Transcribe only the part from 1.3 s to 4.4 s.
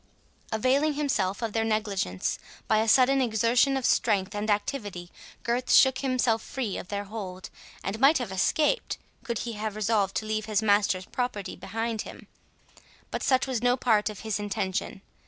of their negligence, by a sudden exertion of strength